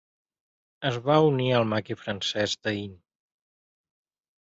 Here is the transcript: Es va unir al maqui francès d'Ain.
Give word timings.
Es 0.91 0.97
va 1.09 1.19
unir 1.27 1.47
al 1.59 1.69
maqui 1.75 2.01
francès 2.03 2.59
d'Ain. 2.67 3.01